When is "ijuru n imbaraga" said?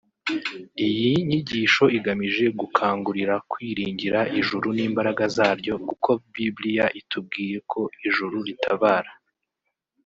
4.39-5.23